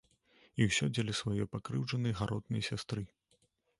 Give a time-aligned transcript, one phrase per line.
[0.61, 3.03] І ўсё дзеля сваёй пакрыўджанай гаротнай сястры.